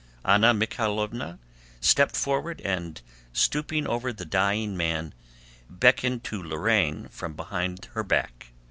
[0.25, 1.37] Anna Mikháylovna
[1.79, 2.99] stepped forward and,
[3.33, 5.13] stooping over the dying man,
[5.69, 8.47] beckoned to Lorrain from behind her back.